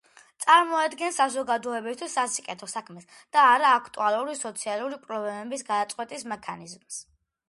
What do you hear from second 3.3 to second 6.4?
და აქტუალური სოციალური პრობლემების გადაწყვეტის